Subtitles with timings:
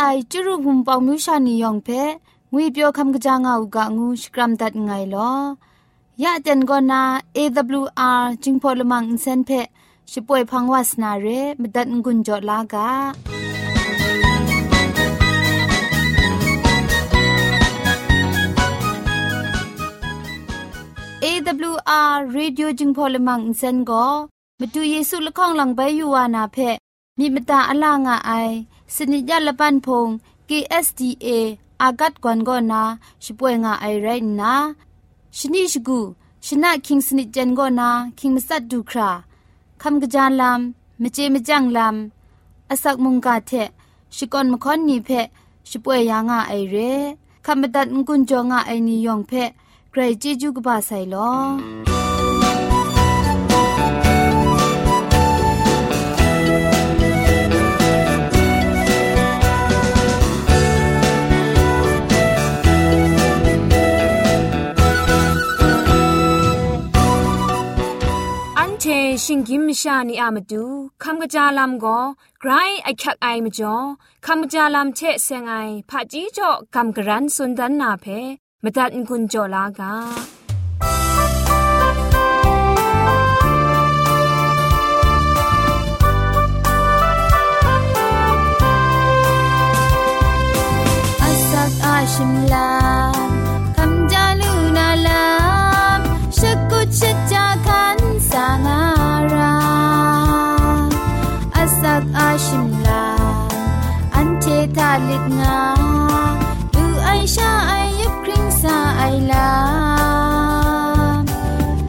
[0.00, 1.88] ไอจุรุภุมปองมิวชานียองเพ
[2.52, 5.30] งุยเปียวคำกะจางอูกะงูสกรัมดัดไงลอ
[6.22, 7.02] ยะเจนกอนา
[7.36, 9.50] AWR จิงพอลมังอินเซนเพ
[10.12, 11.26] ช่วยพังวาสนาเร
[11.60, 12.88] มดัดงุนจอลากา
[21.20, 21.26] เอ
[21.72, 24.06] วอาร์เรดิโอจึงพอลมังอินเซนก็
[24.60, 26.56] มาดูเยซูละข้องหลังใบยูวานาเพ
[27.18, 28.32] มีมตาอลางอไอ
[28.94, 30.08] สนิจยละปันพง
[30.48, 31.28] KSDA
[31.82, 32.82] อากัดกวนกอนา
[33.24, 34.08] ช่วยงาไอไร
[34.40, 34.54] นะ
[35.36, 36.00] ชนิชกู
[36.46, 39.10] ชนะคิงสนิจเจนกอนาคิงมัสัดดูครา
[39.82, 43.52] คำกระจานลำมเจมจังลำอาศักมุงกาเท
[44.16, 45.10] ชิกอนมคอนนีเพ
[45.70, 46.76] ช่วยยางาไอเร
[47.46, 49.32] คำบัดงกุนจงาไอนิยองเพ
[49.90, 51.97] ใครจีจูกบาไซลอ
[68.84, 70.64] ชิงกิมชานีอามาดู
[71.02, 71.98] คำกระจาลำก็
[72.40, 72.50] ไกร
[72.84, 73.76] ไอคักไอมาจ่อ
[74.26, 75.54] คำกระจาลำเชเซงไอ
[75.88, 78.06] ผาจีจ่อคำกระรันสุนดันนาเพ
[78.62, 79.92] มาตัดกุญจ่อลากา
[92.14, 92.97] ชิมลา
[105.04, 105.60] เลิดงา
[106.74, 109.50] อือไอชาไอยับคริงซาไอลา
[111.20, 111.22] ม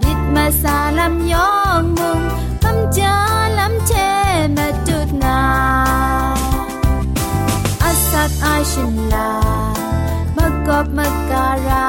[0.04, 2.22] ยิดมาซาลำยองมุง
[2.64, 3.16] คำจา
[3.60, 3.94] ลำเช
[4.56, 5.42] มาจุดนา
[7.84, 9.32] อาสัตไอชินลา
[10.36, 11.88] มากอบมาการา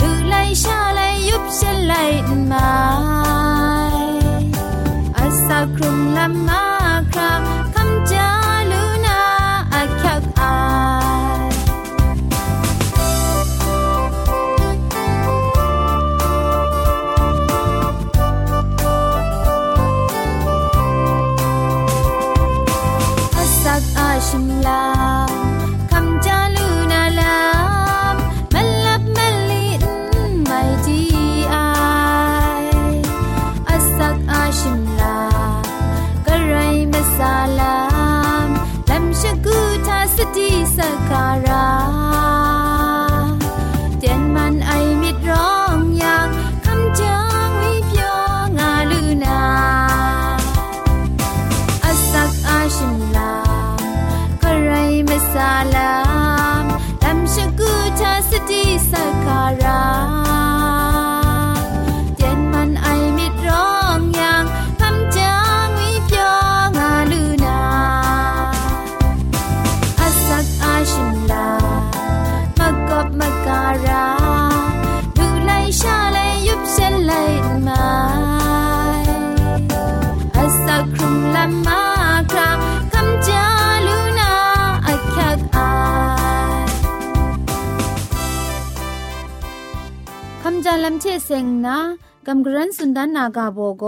[0.00, 0.34] อือไล
[0.64, 1.94] ชาไลยุบฉันไล
[2.50, 2.70] มา
[5.16, 6.69] อาสากครุมลำมา
[55.40, 91.78] ไเชเซงนะ
[92.26, 93.84] กัมกรันสุนดานนากาโบโก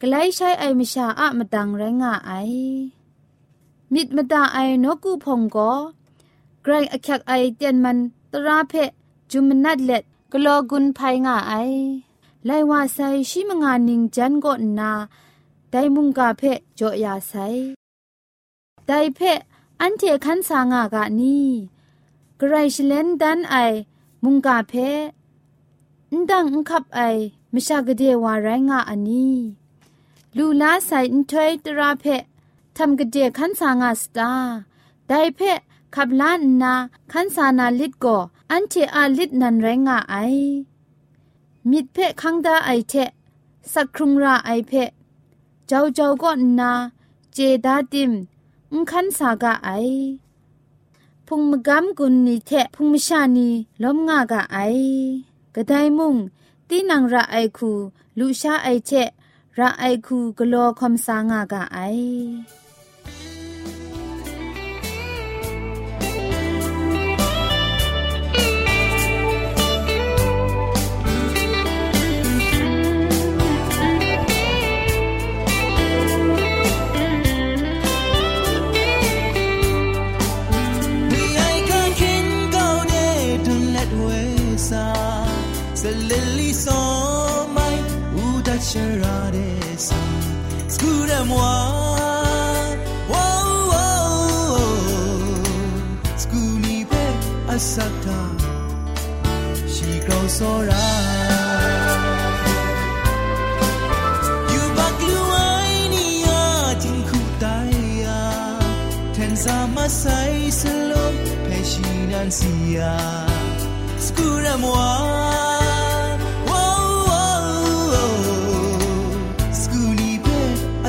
[0.00, 2.32] กลใช้ไอมชาอะมะดังไรงะไอ
[3.92, 5.58] มิดมะตาไอนกูพงโก
[6.62, 7.98] ไกรอคักไอเตียนมัน
[8.32, 8.72] ตราเพ
[9.30, 10.02] จุมนัดเล็ด
[10.32, 11.54] กลอกุนไพงะไอ
[12.46, 12.98] ไลวาไซ
[13.30, 14.46] ชิมงานิงจันโก
[14.78, 14.92] นา
[15.70, 16.42] ไดมุงกาเพ
[16.78, 17.32] จอยาไซ
[18.86, 19.20] ไดเพ
[19.80, 21.38] อันเทคันสางากะนี
[22.38, 23.54] ไกรชเลนดันไอ
[24.22, 24.74] มุงกาเพ
[26.12, 27.00] นดังคับไอ
[27.52, 29.36] มชากเดวาไรงะอันนี้
[30.36, 32.04] ลูลาใส่อินทวยตราเพ
[32.76, 34.30] ทำกเดขันสางาสตา
[35.08, 35.40] ไดเพ
[35.94, 36.74] ขับล้านนา
[37.12, 38.16] ขันสานาลิดก็
[38.50, 40.16] อันเทอาลิดนันไรงะไอ
[41.70, 42.94] มิดเพะคังดาไอเท
[43.72, 44.90] สักครุงราไอเพะ
[45.66, 46.72] เจ้าเจ้าก็นา
[47.32, 48.12] เจดาดิม
[48.72, 49.70] อุคันสากะไอ
[51.26, 53.48] พุงมกำกุนนีเทพุงมชานี
[53.82, 54.58] ล้มงากะไอ
[55.54, 56.16] กระไดมุง
[56.68, 57.72] ตีนังระไอคู
[58.18, 59.10] ลูชาไอเชะ
[59.58, 61.78] ระไอคูกลอคอมสางากะไอ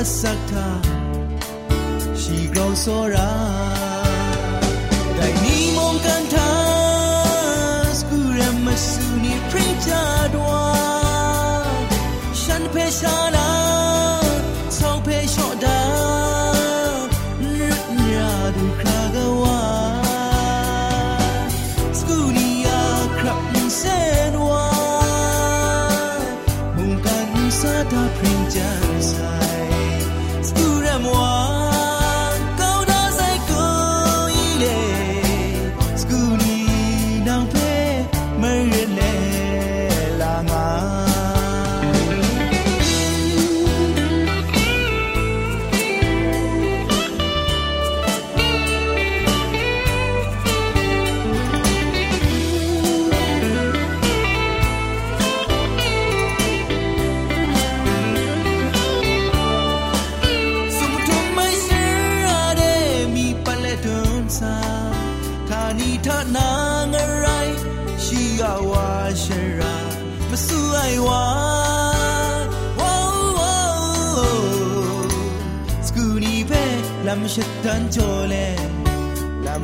[0.00, 0.68] အစက်တာ
[2.20, 3.30] ရှိကောင်းစောရာ
[5.16, 6.50] တိုင်နီမုန်ကန်တာ
[7.98, 10.02] စကူရမဆူနီပရိချာ
[10.34, 10.64] ဒွာ
[12.40, 13.55] ရှန်ဖေရှာလာ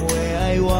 [0.00, 0.70] มวยไอว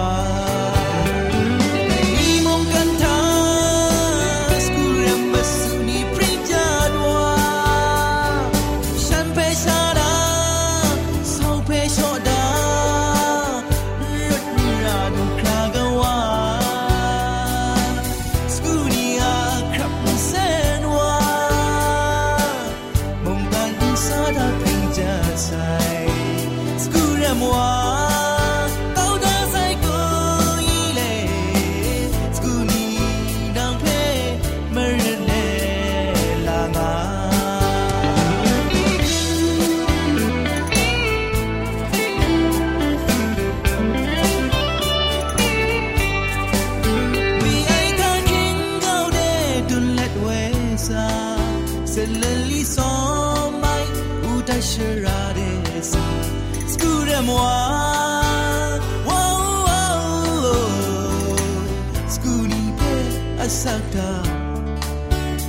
[63.63, 64.11] Sakta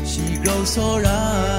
[0.05, 1.52] She grows so right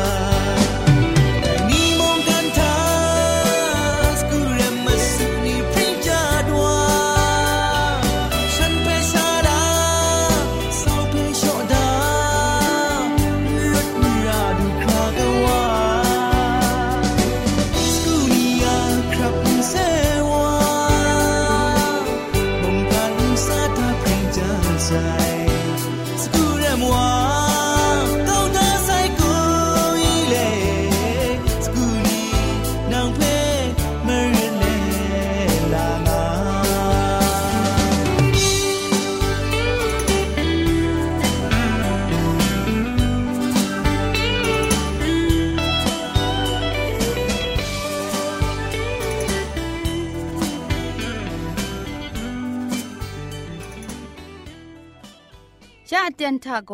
[56.45, 56.73] ทาโก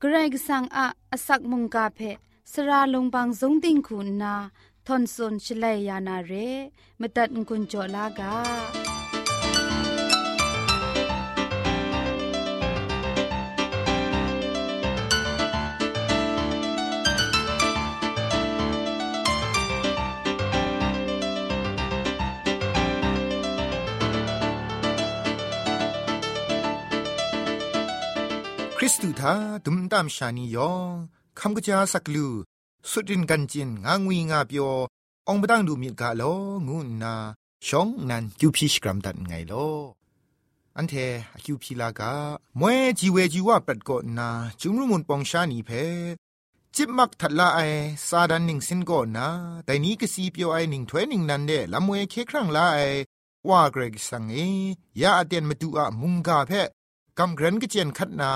[0.00, 2.00] เกรกสังอะอสักมุงกาเพ
[2.52, 4.34] สราลงบางสงติงคุณนา
[4.86, 6.32] ทอนซนชลัยยานาเร
[7.00, 8.83] มตัดกุญจลากา
[28.84, 30.92] ริสตูทาดุมตามชานียอง
[31.38, 32.26] คำกระจาสักลู
[32.90, 34.70] สุดรินกันจินงางวีงาเปียว
[35.28, 36.22] องบดังดูมีกาโล
[36.66, 37.14] งูนา
[37.66, 39.52] ชองนันคิวพีชกรัมดันไงโล
[40.76, 40.94] อันเท
[41.44, 42.12] คิวพีลากา
[42.60, 44.28] มวยจีเวจีว่าปัดกอนา
[44.60, 45.70] จุมรุมุนปองชานีเพ
[46.74, 47.60] จิบมักทัดละไอ
[48.08, 49.28] ซาดันหนิงสินก่อนนะ
[49.64, 52.80] แต่นี้ก็สีเปียวไอหนิงถ้วยนิงนันเดละมวยเคครั้งละไอ
[53.48, 54.36] ว่าเกรกสังเอ
[55.00, 56.52] ยาอเดนมาดูอะมุงกาเพ
[57.18, 58.32] กำเกรนก็เจียนคัดนา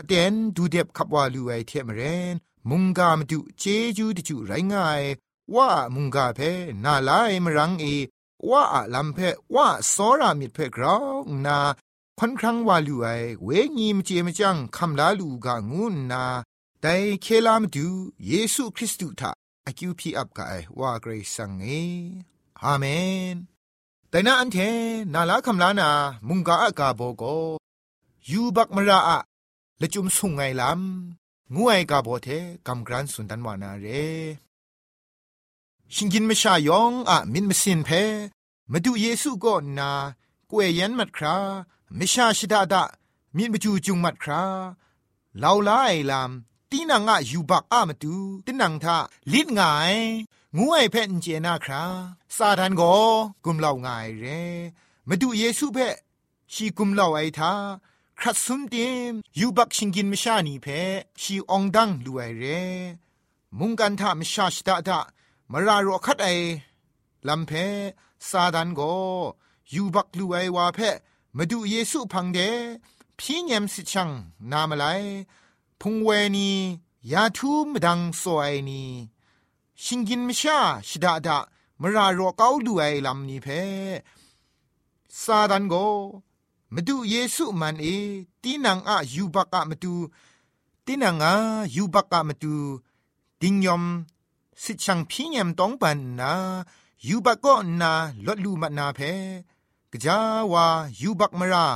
[0.00, 2.00] อเดนดูเด็บขับว่าลูไอเทมเร
[2.32, 2.34] น
[2.68, 3.64] มุงกามาดูเจ
[3.96, 5.02] จูดิจูไรง่าย
[5.54, 6.40] ว่ามุงกาเพ
[6.84, 7.84] นาลายมรังเอ
[8.50, 9.18] ว่าอะลำเพ
[9.54, 11.58] ว่าสอรามิดเพกราวนา
[12.18, 13.06] ค่อนครั้งว่าลูไอ
[13.44, 16.24] เวงีมเจมจังคำลาลูกางูนา
[16.80, 17.86] แต่เคลามดู
[18.26, 19.30] เยซูคริสต์ทา
[19.66, 21.66] อคิวพีอับกายว่าเกรซังเอ
[22.62, 22.84] อาเม
[23.34, 23.36] น
[24.10, 24.58] แต่นาอันเท
[25.14, 25.90] นาลาคำลานา
[26.28, 27.24] มุงกาอากาโบโก
[28.30, 29.20] ยูบักมราอะ
[29.82, 32.28] ละจุมสุงไงลำงูไอกาโบเท
[32.66, 33.86] กำกรันสุนดันวานาเร
[35.94, 37.90] ชิงกินมชายองอะมินมสินเพ
[38.70, 39.90] มาดูเยซูก็นา
[40.50, 41.36] กวยยันมัดครา
[41.98, 42.82] มชาชิดาดา
[43.36, 44.42] มินมจูจุงมัดครา
[45.42, 46.30] ลาวลาไอลาม
[46.70, 48.96] ตีนังอะยูบักอะมาดูตีนังทา
[49.32, 49.94] ลิดงาย
[50.56, 51.82] งูไอเพนเจนาครา
[52.36, 52.82] ซาดันโก
[53.44, 54.24] กุมเหล่างายเร
[55.08, 55.78] มาดูเยซูเพ
[56.52, 57.52] ชีกุมเหล่าไอทา
[58.22, 58.74] ครัดซุนเต
[59.10, 60.66] มยูบักชิงกินมชานีเพ
[61.20, 62.44] ชีองดังลูไอเร
[63.58, 64.98] มุงกันทามชาชดาดา
[65.50, 66.28] มารารอคัดไอ
[67.28, 67.52] ลำเพ
[68.28, 68.80] ซาดันโก
[69.74, 70.78] ยูบักลูไอวาเพ
[71.36, 72.38] มาดูเยซูพังเด
[73.18, 74.10] พี่เงมสิชัง
[74.50, 74.84] นามไล
[75.80, 76.50] พุงเวนี
[77.12, 78.82] ยาทูมดังสวยนี
[79.82, 80.58] ชิงกินมชา
[80.88, 81.38] ชดาดา
[81.80, 83.48] มารารอเกาดูไอลำนี้เพ
[85.22, 85.76] ซาดันโก
[86.74, 87.86] มาดูเยซูมันเอ
[88.42, 89.94] ตีนังอะยูบักอะมาดู
[90.84, 91.34] ตีนังอะ
[91.74, 92.54] ยูบักอะมาดู
[93.40, 93.84] ดิงยอม
[94.62, 96.32] สิชังพี่เงมต้องปันนา
[97.06, 97.92] ยูบักก็นา
[98.26, 99.00] ลดลูมานาเพ
[99.90, 100.18] กจา
[100.52, 100.66] วา
[101.00, 101.66] ยูบักมารา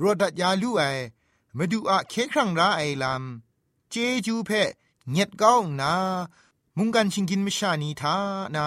[0.00, 0.82] รอดัดยาลูไอ
[1.56, 3.94] มาดูอะเคครั้งราไอลำเจ
[4.26, 4.50] จูเพ
[5.10, 5.92] เงียดก้าวนา
[6.76, 8.14] มุงกันชิงกินมชานีทา
[8.54, 8.66] นา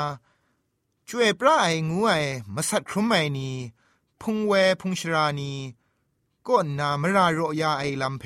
[1.07, 2.11] ช่วยปลาไองูไอ
[2.53, 3.49] มาสัตครุมไอนี
[4.21, 5.53] พุงเวพุงชรานี
[6.47, 8.25] ก็นามรารอยาไอลำเพ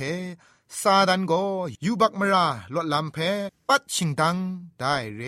[0.79, 1.33] ซาดันโก
[1.85, 3.17] ยูบักมราลดลำเพ
[3.67, 4.37] ปัดชิงดัง
[4.77, 5.21] ได้เร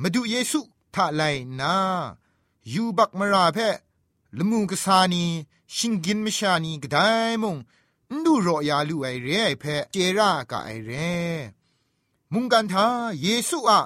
[0.00, 0.60] มาดูเยซู
[0.94, 1.22] ทาไล
[1.60, 1.74] นา
[2.72, 3.58] ยูบักมราเพ
[4.36, 5.24] ละมูกษานี
[5.76, 7.08] ชิงกินมชานีกได้
[7.42, 7.56] มง
[8.24, 10.90] ดูรอยาลูไอเรไอเพเจรากะไอเร
[12.32, 12.86] มุงกันทา
[13.22, 13.80] เยซูอะ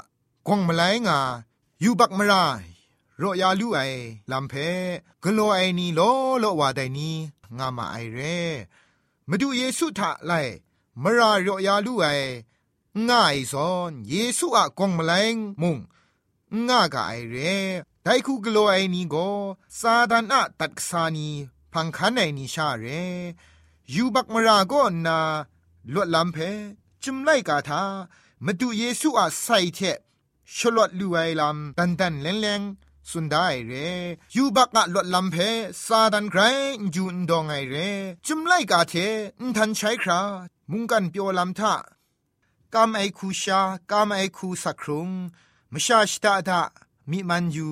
[0.46, 1.18] กวงมาไลงา
[1.84, 2.44] ยูบักมรา
[3.22, 3.80] รอยาลูไอ
[4.32, 4.54] ลำเพ
[5.22, 6.00] กโลไอนีโล
[6.40, 7.10] โลวาไดนี
[7.58, 8.20] งามาไอเร
[9.28, 10.32] มาดูเยซูทะไล
[11.02, 12.06] มรารอยาลูไอ
[13.08, 15.78] ง่ายซอนเยซูอะกงมาไลงมุง
[16.68, 17.36] ง่ากะไอเร
[18.02, 19.14] ไดคูกโลไอนีโก
[19.80, 21.28] ซาดานอะตัดสานี
[21.72, 22.84] พังคันไอนีชาเร
[23.94, 24.72] ยูบักมราโก
[25.06, 25.18] นา
[25.92, 26.36] ลวดลำเพ
[27.02, 27.82] จุมไลกาทา
[28.44, 29.78] มาดูเยซูอะใส่เท
[30.56, 32.62] ชลวดลูไอลำตันตันแรงแรง
[33.08, 33.72] สุดได้เร
[34.34, 35.36] ยูบักอะลดลำเพ
[35.86, 36.40] ซาดันไกร
[36.94, 37.76] จูนดองไอเร
[38.26, 38.94] จุมไลกาเท
[39.40, 40.20] นทันใช้ครา
[40.70, 41.74] มุงกันเปียวลำทา
[42.74, 45.08] กามไอคูชากามไอคูสักครุง
[45.72, 46.60] มชาชตาดา
[47.10, 47.70] มีมันยู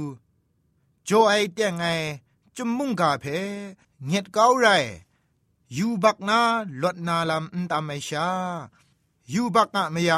[1.04, 1.87] โจไอเตียงไอ
[2.56, 3.25] จุมมุงกาเพ
[4.06, 4.66] เงียดเก้าไร
[5.76, 6.40] ยูบักนา
[6.82, 8.28] ลดนาลำอันตามไอชา
[9.32, 10.11] ยูบักอะมย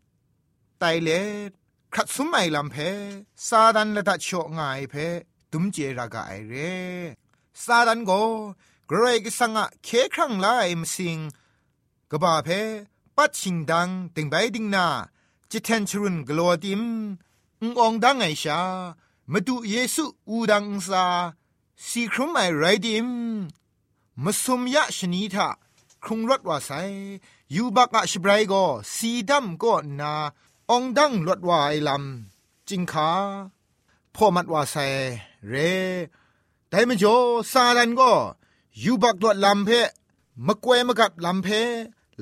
[0.00, 1.08] ำไตเล
[1.94, 2.76] ครัดสมไอลำเพ
[3.46, 4.28] ซาดันละดัชโช
[4.58, 4.94] ง่ายเพ
[5.50, 6.54] ตุมเจรากาไอเร
[7.64, 8.10] ซาดันโก
[8.86, 11.18] เกรกสังะเคครั้งลายมสิง
[12.10, 12.48] กบาเพ
[13.16, 14.86] ปัดชิงดังติงใบดิงนา
[15.50, 16.82] จิเทนชรุนกลัวดิม
[17.60, 18.60] ององดังไอชา
[19.32, 21.04] มาดูเยซูอูดังซา
[21.86, 23.08] สีครุมไอไรดิม
[24.24, 25.48] มาสมยะชนีทา
[26.04, 26.70] ครุงรถว่าไซ
[27.54, 28.54] ยูบักอะชบรายโก
[28.94, 30.14] สีดำก็นา
[30.74, 33.10] องดังลดวายลำจิงขา
[34.14, 34.86] พ่อมัดว่าใส่
[35.48, 35.54] เร
[36.68, 37.16] แต่มจ่อ
[37.52, 38.12] ซาลันก็
[38.84, 39.70] ยูบักดวดลำเพ
[40.46, 41.48] มะกวยมะกัดลำเพ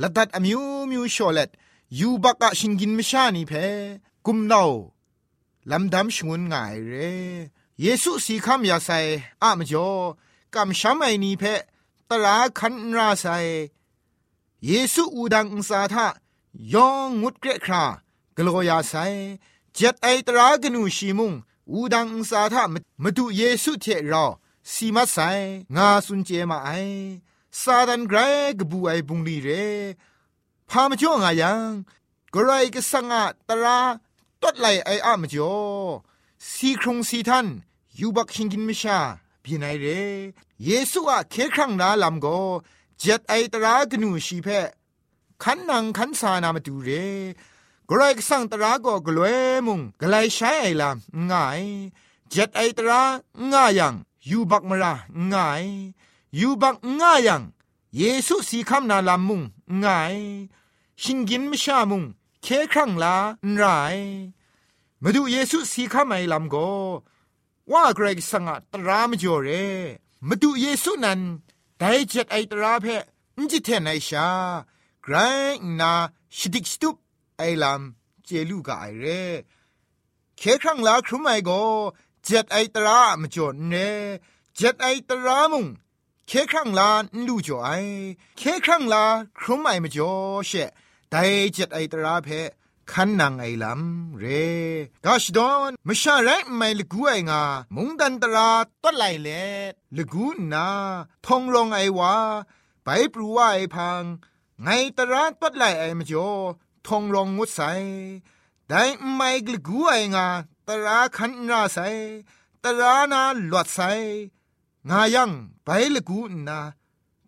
[0.01, 1.51] ละดัดอมิวมิวชอเลต
[1.99, 3.53] ยูบักอะชิงกินมชานีเพ
[4.27, 4.63] กุมนา
[5.71, 6.93] ลำดำชงวนง่ายเร
[7.81, 8.99] เยซูสีคำยาใส่
[9.43, 9.91] อามจ่อ
[10.55, 11.45] กำช้ำไอนีเพ
[12.09, 13.37] ตลาคันราใส่
[14.67, 16.07] เยซูอูดังอุสาทะ
[16.75, 17.85] ยองงุดเกรครา
[18.41, 18.95] กลัวยาไซ
[19.75, 21.33] เจ็ดไอตรากนูชีมุง
[21.71, 22.63] อูดังสาทะ
[23.03, 24.25] มาดูเยซูเทรา
[24.73, 25.17] สีมาไซ
[25.77, 26.71] งาสุนเจมาไอ
[27.61, 28.19] ซาดันไกร
[28.59, 29.49] กบูไอบุงลีเร
[30.69, 31.63] พามจ่องายัง
[32.35, 33.79] กรายก็สังอาตรา
[34.43, 35.57] ตัดไหลไออะมจ่อ
[36.53, 37.47] สีครงสีทัน
[37.99, 38.99] ยูบักชิงกินมิชา
[39.43, 39.87] บีไนเร
[40.65, 42.27] เยซูอะเคครั้งนาลำโก
[42.99, 44.49] เจ็ดไอตรากนูชีเพ
[45.43, 46.91] ขันนังขันสานามาดูเร
[47.91, 51.63] กรกสังตราก็กลวยมุงกลายใช้ไอลำง่าย
[52.31, 53.01] เจ็ดไอตรา
[53.51, 53.95] ง่ายัง
[54.31, 54.95] ยูบักมรา
[55.33, 55.65] ง่าย
[56.39, 57.43] ยูบักง่ายัง
[57.97, 59.43] เยซูสีคำนาลำมุง
[59.83, 60.17] ง่าย
[61.03, 62.03] ชิงกินมชามุง
[62.43, 63.17] เคครั้งลา
[63.55, 63.63] ไร
[65.03, 66.57] มาดูเยซูสีคำไอลำโก
[67.73, 69.49] ว่าเกรกสังตรามจ่อเร
[70.29, 71.21] มาดูเยซูนั้น
[71.79, 72.87] ได้เจ็ดไอตราเพ
[73.39, 74.29] นจิเทนไอชา
[75.03, 75.15] ไกร
[75.81, 75.93] นา
[76.39, 76.97] ชดิกสตุป
[77.39, 79.23] ไอลำเจลูกาไอเร่
[80.39, 81.51] เคครั้งลาครุมไอโก
[82.25, 83.75] เจ็ดไอตรามจ่อเน
[84.57, 85.67] เจ็ดไอตรามุง
[86.27, 87.71] เคครั้งลานลูจ่อไอ
[88.39, 89.05] เคครั้งลา
[89.39, 90.13] ครุมไอมจ่อ
[90.47, 90.53] เช
[91.11, 92.29] ได้เจ็ดไอตราเพ
[92.93, 94.25] คันนางไอลำเร
[95.05, 97.43] กาชดอนมชาไรไม่ลกูไองา
[97.75, 98.51] มุงดันตรา
[98.83, 99.29] ต้นไหลเล
[99.97, 100.67] ลกูนา
[101.27, 102.15] ทองรองไอวา
[102.85, 104.03] ไปปรูว่าไอพัง
[104.63, 106.31] ไงตราต้นไหลไอมจ่อ
[106.89, 107.61] ทองรองงดใส
[108.69, 108.83] ได้
[109.15, 110.27] ไม่ลกูไองา
[110.67, 111.79] ตราคันนาใส
[112.63, 113.81] ตรานาหลวดใส
[114.89, 115.31] งายัง
[115.65, 116.59] ไปลกูนา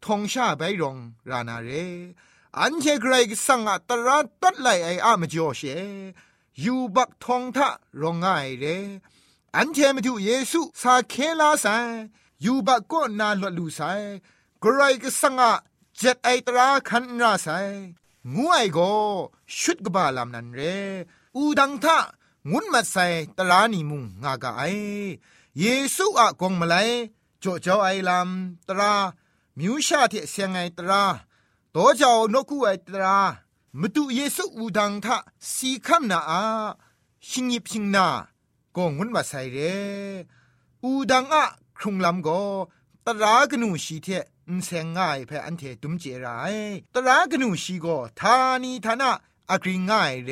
[0.05, 0.97] ทองชาไปรอง
[1.31, 1.71] รานาเร
[2.59, 5.63] อันเชเกรกสังอัตระตัดไหลไออามจอเช
[6.65, 7.69] ยูบักทองทะ
[8.01, 8.65] รองง่ายเร
[9.57, 11.67] อันเชมาดูเยซูสาเคลาไซ
[12.45, 13.81] ยูบักก็นาหลวลูไซ
[14.63, 15.53] กรกสังอะ
[15.97, 17.49] เจ็ดไอตราคันราไซ
[18.35, 18.79] งูไอโก
[19.59, 20.61] ชุดกบาลามนันเร
[21.37, 21.97] อูดังทะ
[22.51, 24.63] งุนมาใส่ตลานีมุงงากะไอ
[25.59, 25.65] เย
[25.97, 26.75] ซูอะกงมาไล
[27.41, 28.29] โจโจไอลาม
[28.69, 28.95] ตรา
[29.59, 31.05] มิวชาเทเสียงไอตรา
[31.73, 33.19] โตเจ้านกูไอตรา
[33.81, 35.17] มตุเยซูอูดังทะ
[35.53, 36.43] สีคำนาอา
[37.29, 38.07] ชิงยิบชิงนา
[38.77, 39.59] กงุนมาใส่เร
[40.83, 41.45] อูดังอะ
[41.79, 42.29] ครุงลำโก
[43.07, 44.09] ตรากนูชีเท
[44.57, 46.57] นเซงง่ายเพออันเทตุมเจราย
[46.95, 47.87] ตรากนูชีโก
[48.21, 49.13] ทานีทานะ
[49.51, 50.31] อักริง่ายเร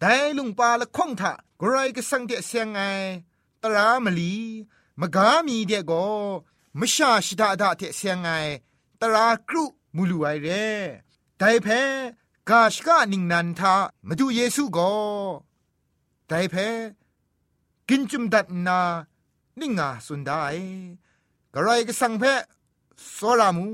[0.00, 2.78] แต่ลุงปาละคงทะกรายก็สังเทเซงไง
[3.62, 4.34] ตรามลี
[5.00, 5.92] มกามีเดโก
[6.78, 8.28] มชาชิดาดาเทเซงไง
[9.00, 9.64] ตรากรุ
[9.96, 10.66] มูลูไอเร่
[11.38, 11.68] ไดเพ
[12.48, 13.74] กาชกานิงนันทา
[14.06, 14.92] มาดูเยซูโก็
[16.28, 16.54] ไดเพ
[17.88, 18.80] กินจุมดัดนา
[19.60, 20.44] นิงาสุนได้
[21.54, 22.24] กระไรก็สังเพ
[23.12, 23.68] โซรามู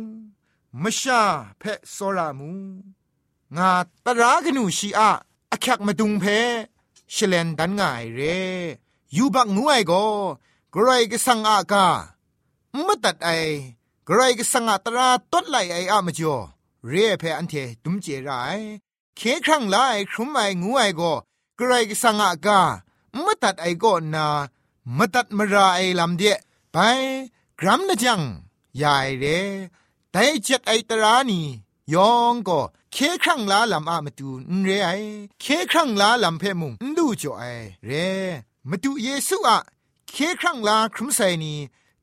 [0.83, 1.23] มชา
[1.59, 1.63] เพ
[1.93, 2.51] โซรามู
[3.57, 3.71] งา
[4.05, 5.11] ตรากนูชีอะ
[5.53, 6.25] อคักมาดุงเพ
[7.15, 8.21] ชเลนดันง่ายเร
[9.17, 10.05] ยูบักงวยก็
[10.75, 11.87] กระไรก็สังอากา
[12.85, 13.31] ไม่ตัดไอ
[14.09, 16.37] กรก็สังอาตราตดไหลไออะมจ่อ
[16.89, 18.61] เรียเพอันเทตุมเจราย
[19.17, 19.77] เคครั้งไล
[20.11, 21.13] ครุมไองูไอก็
[21.59, 22.61] กรก็สังอากา
[23.25, 24.27] มตัดไอก็นา
[24.95, 26.37] ไม่ตัดมาราไอลำเดีย
[26.73, 26.77] ไป
[27.61, 28.23] กรัมนะจัง
[28.83, 29.25] ยายเร
[30.13, 31.41] แต่เจ็ดไอตรานี
[31.95, 32.61] ยองก็
[32.93, 34.91] เคครั้งลาลำอามาตูนเรไอ
[35.41, 37.45] เคครั้งลาลำเพมุงดูจ่อไอ
[37.87, 37.91] เร
[38.69, 39.59] มาดูเยซูอะ
[40.11, 41.55] เคครั้งลาครุมไซนี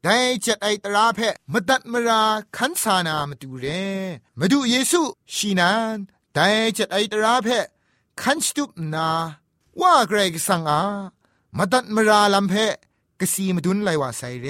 [0.04, 1.20] ได้จัดไอตราเพ
[1.52, 2.24] มตัดมรา
[2.58, 3.66] ขันสานามาดูเร
[4.40, 5.02] มาดูเยซู
[5.36, 5.98] ชีนาน
[6.34, 7.48] ได้จัดไอตราเพ
[8.22, 9.10] ขันสตุปนา
[9.82, 10.82] ว่าเกรกสังอา
[11.58, 12.54] มาตัดมราลำเพ
[13.20, 14.48] กสีมาดุนไลว่าไซเร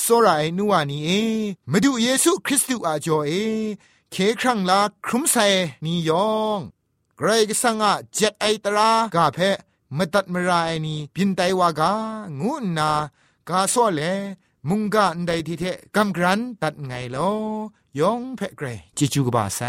[0.00, 1.10] โซราไอนัวนีเอ
[1.70, 3.32] มาดูเยซูคริสต์อาจอเอ
[4.10, 5.36] เคครั้งลาครุมไซ
[5.84, 6.60] นียอง
[7.16, 9.38] เกรกสังอาจัดไอตรากาเพ
[9.96, 11.92] มตัดมราไอนีพินไตวากา
[12.40, 12.90] งูนา
[13.48, 14.00] กาโซเล
[14.68, 15.64] มุงกะอันใดที่เท
[15.96, 17.30] กำกรันตัดไงลอ
[17.98, 19.60] ยองเพ่เกรจิจูกบาไซ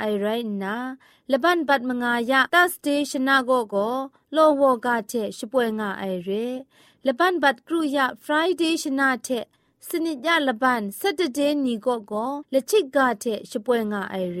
[0.00, 0.26] ไอไร
[0.62, 0.76] นา
[1.32, 3.88] ละบันบัดมงายะ Thursday ชนะก็ก็
[4.32, 6.30] โลวกาเทช่วยงาไอเร
[7.06, 9.28] ละบันบัดกรุยะ Friday ชนะเท
[9.88, 14.40] สนิจยาละบัน Saturday นี่ก็ก็ละชิกกาเทช่วยงาไอเร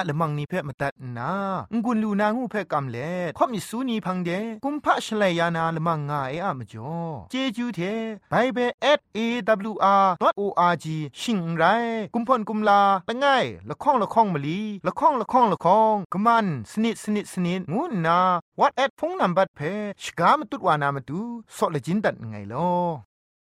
[0.00, 1.32] ยละมังนิเพ่มาตัดนา
[1.84, 4.30] งุนลูนางูเพ่กำเล่ข่อมิสูนีพังเด
[4.64, 6.94] กุมพะชเลยานาละมังงาเออะมจ่อ
[7.30, 7.80] เจจูเท
[8.30, 8.58] ไบเบ
[8.98, 9.18] สเอ
[9.74, 11.64] วอาร์ดอทโออาร์จิชิงไร
[12.14, 18.18] กุมพ่นกุมลาละง่ายละข้องละข้องมะลีละข้องละข้องละข้องกะมันสนิดสนิดสนิดงูนา
[18.60, 19.60] วอทแอทโฟนนัมเบอร์เพ
[20.02, 21.20] ชกามตุดวานามาตู
[21.56, 23.05] ซอเลจินดัดไงลอ